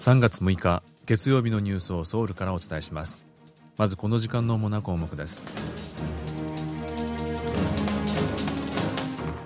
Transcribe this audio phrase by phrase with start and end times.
[0.00, 3.26] 3月6日月曜日のニュースをソウルからお伝えします。
[3.76, 5.50] まずこの時間の主な項目です。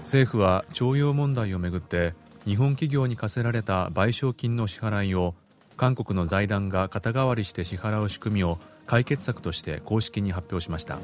[0.05, 2.15] 政府は徴用問題をめぐって
[2.45, 5.35] 日本企業に課せられた賠償金の支払いを
[5.77, 11.01] 韓国の財団が肩代わりして支払う仕組みを解決策として公式に発表しました。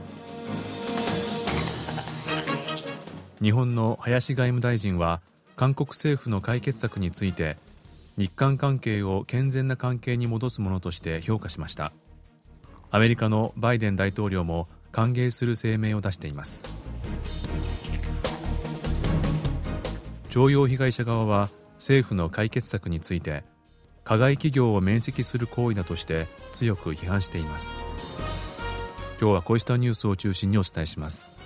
[3.43, 5.21] 日本の林外務大臣は
[5.57, 7.57] 韓国政府の解決策について
[8.21, 11.91] 日韓関係を健全な関係に戻すものとして評価しました。
[12.91, 16.67] アメリカのバイデン大統領も歓迎する声明を出しています。
[20.29, 23.43] 徴用被害者側は政府の解決策について
[24.05, 27.75] 加害企業を免責する行為だとして強く批判しています。
[29.19, 31.40] 今日はこうしたニュースを中心にお伝えします。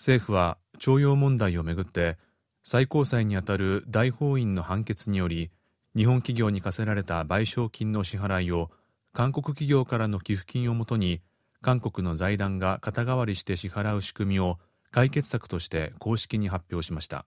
[0.00, 2.16] 政府は徴用問題をめぐって
[2.64, 5.50] 最高裁にあたる大法院の判決により
[5.94, 8.70] 日本企業に課せられた賠償金の支払いを
[9.12, 11.20] 韓国企業からの寄付金をもとに
[11.60, 14.58] 韓国の財団が肩代わりして支払う仕組みを
[14.90, 17.26] 解決策として公式に発表しました。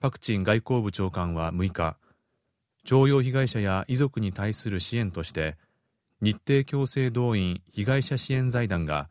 [0.00, 1.96] パク・チン外交部長官は6日
[2.84, 5.56] 徴用被害者や遺族に対する支援として
[6.20, 9.08] 日程強制動員被害者支援財団が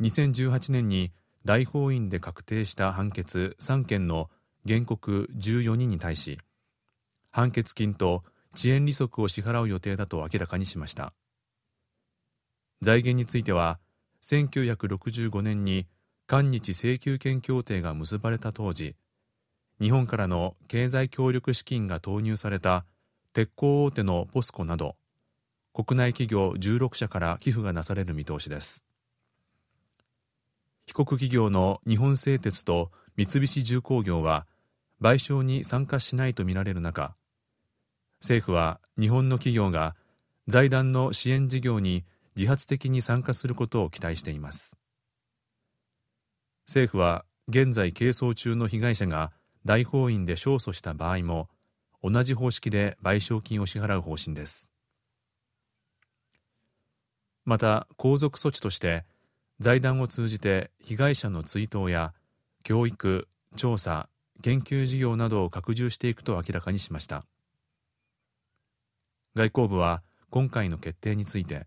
[0.00, 1.12] 2018年に
[1.44, 4.30] 大法院で確定した判決3件の
[4.66, 6.38] 原告14人に対し
[7.30, 11.12] 判決金と遅延利息を支払う予定だと明らかにしました。
[12.80, 13.78] 財源については
[14.22, 15.86] 1965年に
[16.26, 18.96] 韓日請求権協定が結ばれた当時
[19.80, 22.86] 日本からの経済協力資金が投入された
[23.34, 24.96] 鉄鋼大手のポスコなど
[25.74, 28.85] 国内企業16社から寄付がなされる見通しです。
[30.86, 34.46] 被告企業の日本製鉄と三菱重工業は
[35.00, 37.14] 賠償に参加しないとみられる中
[38.20, 39.94] 政府は日本の企業が
[40.48, 42.04] 財団の支援事業に
[42.36, 44.76] 自発的に参加することを期待しています。
[46.66, 49.32] 政府は現在係争中の被害者が
[49.64, 51.48] 大法院で勝訴した場合も
[52.02, 54.70] 同じ方式で賠償金を支払う方針です。
[57.44, 59.04] また後続措置として
[59.58, 62.12] 財団を通じて被害者の追悼や
[62.62, 64.08] 教育調査
[64.42, 67.24] 研究事業などを拡充していくと明らかにしました。
[69.34, 71.66] 外交部は今回の決定について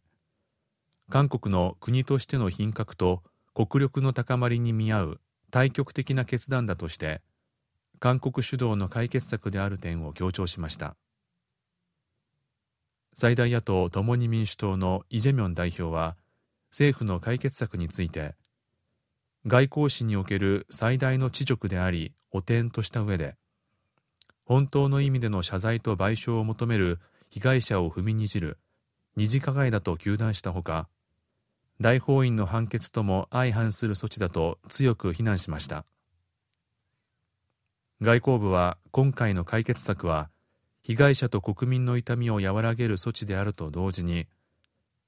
[1.09, 3.23] 韓国の国としての品格と
[3.53, 7.21] 国力の高まりに見合う対極的な決断だとして
[7.99, 10.95] 韓国主導の解決策である点を強調しました。
[13.13, 16.15] 最大野党共に民主党のイ・ジェミョン代表は
[16.71, 18.35] 政府の解決策について
[19.45, 23.35] 外交史における最大の恥辱であり汚点とした上で
[24.45, 26.99] 本当の意味での謝罪と賠償を求める
[27.29, 28.57] 被害者を踏みにじる
[29.15, 30.87] 二次加害だと糾弾したほか
[31.81, 35.85] 大法院の判決とも相反する措置だと強く非難しました。
[38.01, 40.29] 外交部は今回の解決策は
[40.83, 44.27] 被害者と国民の痛みを和らげる措置であると同時に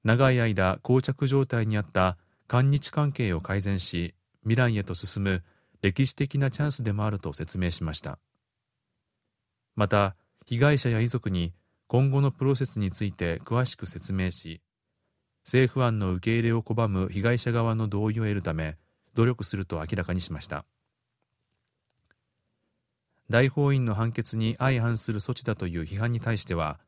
[0.04, 2.16] 長い間膠着状態にあった
[2.48, 5.42] 韓日関係を改善し未来へと進む
[5.80, 8.18] 歴史的なチャンスでもあると説明しました。
[9.74, 11.54] また被害者や遺族に
[11.86, 14.60] 今後のプロセスについて詳しく説明し
[15.44, 18.76] 政府案の受け入れを拒む被害者側の同意を得るため
[19.14, 20.64] 努力すると明らかにしました。
[23.30, 26.80] 大法院の判決に相反する措置だという批判に対しては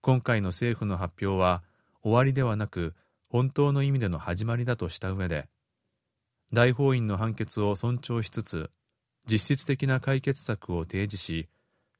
[0.00, 1.62] 今回の政府の発表は
[2.02, 2.94] 終わりではなく
[3.28, 5.48] 本当の意味での始まりだとした上で
[6.52, 8.70] 大法院の判決を尊重しつつ
[9.30, 11.48] 実質的な解決策を提示し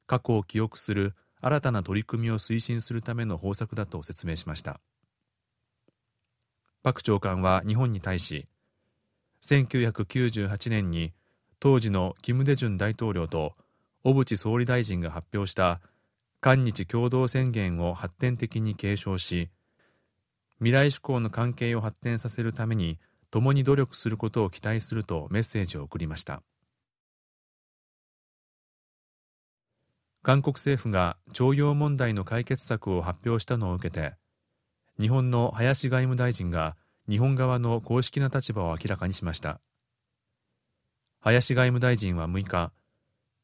[0.07, 4.79] 過去を記憶する新たな取り組みを推進するための方策だと説明しました。
[6.83, 8.47] パク長官は日本に対し
[9.43, 11.13] 1998年に
[11.59, 13.53] 当時の金大中大統領と
[14.03, 15.79] 小渕総理大臣が発表した
[16.39, 19.49] 韓日共同宣言を発展的に継承し
[20.61, 22.99] 未来志向の関係を発展させるために
[23.31, 26.43] 共に努力することを期待するとメッセージを送りました。
[30.21, 34.13] 韓国政府が徴用問題の解決策を発表したのを受けて
[34.99, 36.77] 日本の林外務大臣が
[37.09, 39.59] 日本側の公式な立場を明らかにしました。
[41.21, 42.71] 林外務大臣は6日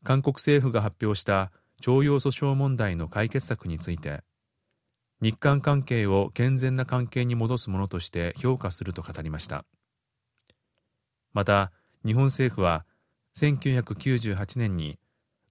[0.03, 4.21] 韓国政府が発表した徴用訴訟問題の解決策について
[5.21, 9.65] 日韓関係を健全な関係に戻すものとして評価すると語りました。
[11.33, 11.71] また
[12.05, 12.85] 日本政府は
[13.35, 14.97] 1998年に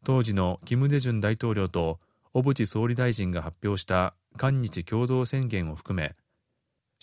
[0.05, 1.99] 当時の金大中大統領と
[2.33, 6.15] 小渕総理大臣が発表した韓日共同宣言を含め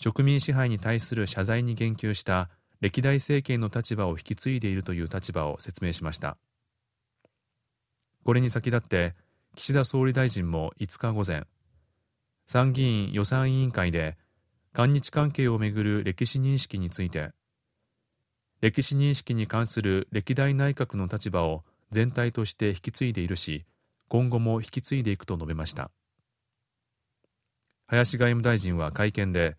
[0.00, 2.50] 植民支配に対する謝罪に言及した
[2.80, 6.36] 歴代政権の立場を引き継いでいるという立場を説明しました。
[8.24, 9.14] これに先立って
[9.54, 11.46] 岸田総理大臣も5日午前
[12.46, 14.16] 参議院予算委員会で
[14.72, 17.30] 韓日関係をめぐる歴史認識について
[18.60, 23.64] 歴史認識に関する歴代内閣の立場を全体として引き継いでいるし
[24.08, 25.90] 今後も引き継いでいくと述べました。
[27.86, 29.56] 林外務大臣は会見で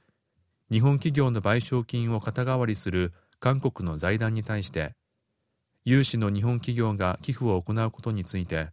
[0.72, 4.94] 日本企業の賠償金を肩代わりする韓国の財団に対して
[5.84, 8.70] 有志の日本企業が寄付を行うことについて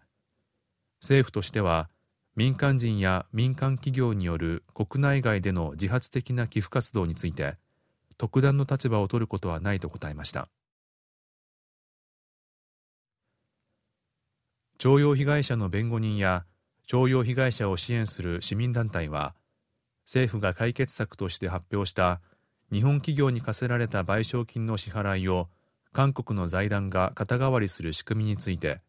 [1.02, 1.90] 政府としては
[2.34, 7.56] 民間人や民間企業による国内外での自発的な寄付活動について
[8.16, 10.48] 特段の立場を取ることはないと答えました。
[14.78, 16.44] 徴用被害者の弁護人や
[16.86, 19.34] 徴用被害者を支援する市民団体は
[20.06, 22.20] 政府が解決策として発表した
[22.72, 25.48] 日本企業に課せられた賠償金の支払いを
[25.92, 28.80] 韓国の財団が肩代わりする仕組みについて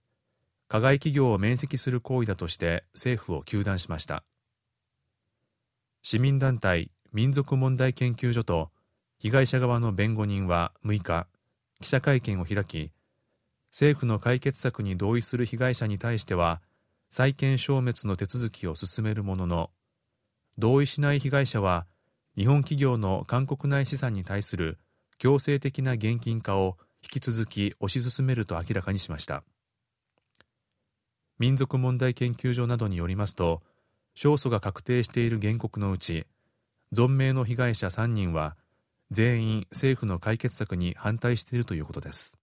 [0.74, 4.24] 加害企業を免責する行為だとして政府を糾弾しました。
[6.02, 8.72] 市民団体民族問題研究所と
[9.20, 11.28] 被害者側の弁護人は6日
[11.80, 12.90] 記者会見を開き
[13.70, 16.60] 政府の解決策に同意する被害者に対しては
[17.12, 19.70] 債権消滅の手続きを進めるものの
[20.58, 21.86] 同意しない被害者は
[22.36, 24.80] 日本企業の韓国内資産に対する
[25.20, 29.44] 強制的な現金化を引き続き推し進めると明らかにしました。
[31.39, 33.62] 民族問題研究所などによりますと
[34.15, 36.25] 勝訴が確定している原告のうち
[36.94, 38.56] 存命の被害者3人は
[39.12, 42.38] 全員政府の解決策に反対しているということです。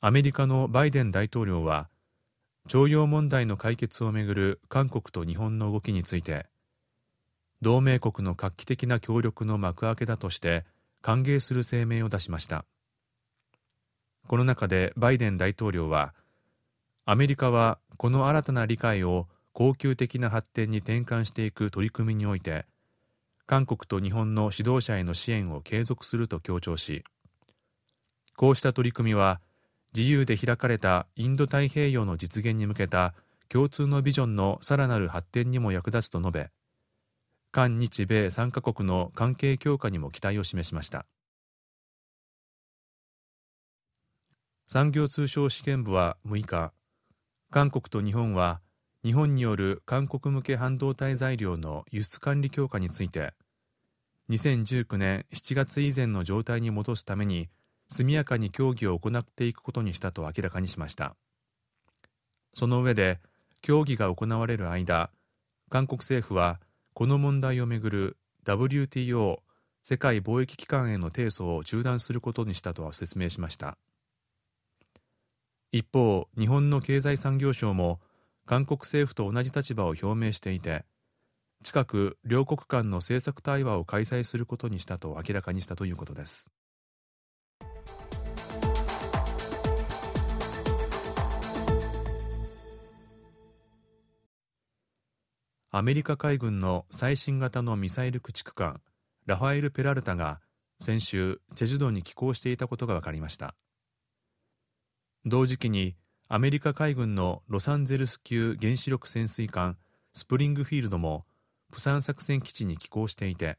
[0.00, 1.88] アメリカのバイデン大統領は
[2.68, 6.46] 徴用問題の解決をめぐる韓国と日本の動きについて
[7.60, 10.64] 同盟国の画期的な協力の幕開けだとして
[11.02, 12.64] 歓迎する声明を出しました。
[14.26, 16.14] この中でバイデン大統領は
[17.04, 22.64] アメリカはこの新たな理解を恒久的な発展に転換していく取り組みにおいて
[23.46, 27.04] 韓国と日本の指導者への支援を継続すると強調し
[28.36, 29.40] こうした取り組みは
[29.94, 33.14] 自由で開かれたインド太平洋の実現に向けた
[33.48, 36.50] 共通のビジョンのさらなる発展にも役立つと述べ
[37.50, 41.04] 韓日米3カ国の関係強化にも期待を示しました。
[44.72, 46.72] 産業通商試験部は6日。
[47.50, 48.62] 韓国と日本は
[49.04, 53.34] 日本による韓国向け半導体材料の輸出管理強化について
[54.30, 57.50] 2019年7月以前の状態に戻すために
[57.86, 61.16] 速やかに協議を行っていくことにしたと明らかにしました。
[62.54, 63.20] その上で
[63.60, 65.10] 協議が行われる間
[65.68, 66.60] 韓国政府は
[66.94, 68.16] この問題をめぐる
[68.46, 69.40] WTO
[69.82, 73.76] 世界貿易機関への提訴を中断することにしたと説明しました。
[75.74, 77.98] 一方日本の経済産業省も
[78.44, 80.84] 韓国政府と同じ立場を表明していて
[81.64, 86.50] 近く両国間の政策対話を開催することにしたと明らかにしたということです。
[95.70, 98.82] アメリカ海軍の最新型のミサイル駆逐艦
[99.24, 100.40] ラファエル・ペラルタが
[100.82, 103.54] 先週チェジュ島に寄港していたことが分かりました。
[105.24, 105.94] 同時期に
[106.28, 109.76] アメリカ海軍のロサンゼルス級原子力潜水艦
[110.12, 111.24] スプリングフィールドも
[111.70, 113.56] プサン作戦基地に寄港していて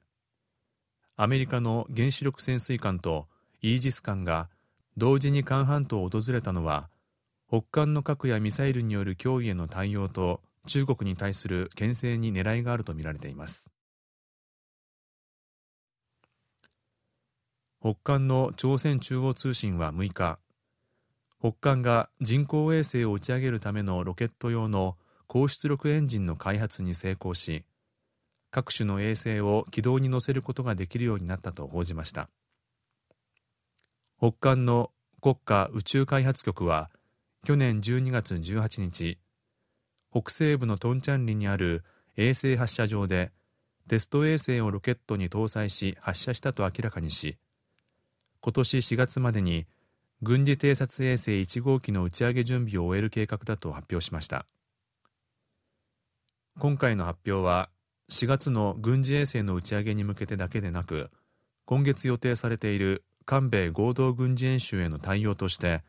[1.16, 3.28] アメリカの原子力潜水艦と
[3.62, 4.50] イージス艦が
[4.98, 6.90] 同時に韓半島を訪れたのは
[7.48, 13.70] 北韓の核やミサイルによる脅威への対応と中国に対する牽制に狙いがあるとみられています。
[17.80, 20.40] 北韓の朝鮮中央通信は6日
[21.44, 24.96] 北韓が人工衛星を打ち上げるためのロケット用の
[25.28, 27.66] 高出力エンジンの開発に成功し
[28.50, 32.30] 各種の衛星を軌道に乗せることができるようになったと報じました。
[34.20, 36.90] 北韓の国家宇宙開発局は
[37.44, 39.18] 去年12月18日
[40.12, 41.84] 北西部のトンチャンリにある
[42.16, 43.34] 衛星発射場で
[43.90, 47.36] テスト衛星をロケットに搭載し発射したと明らかにし
[48.40, 49.66] 今年4月までに
[50.24, 54.46] 軍事偵察衛星1号機の打ち上げ準備を終える計画だと発表しました
[56.58, 57.70] 今回の発表は
[58.10, 61.12] 4月の軍事衛星の打ち上げに向けてだけでなく
[61.66, 65.84] 今月予定されている韓米合同軍事演習への対応として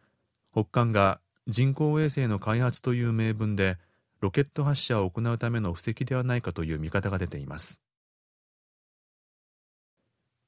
[0.53, 3.79] 北韓が人工衛星の開発という名分で
[4.21, 7.85] ロケット発射を行うための布石ではないかという見方が出ています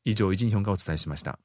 [0.05, 1.41] 以上、イジンヒョンがお伝えしました。